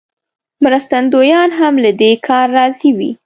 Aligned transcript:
مرستندویان 0.63 1.49
هم 1.59 1.73
له 1.83 1.91
دې 1.99 2.11
کاره 2.27 2.51
راضي 2.57 2.89
وي. 2.97 3.11